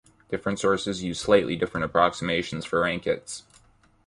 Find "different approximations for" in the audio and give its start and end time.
1.55-2.81